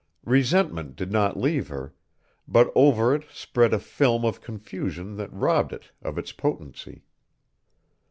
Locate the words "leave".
1.37-1.67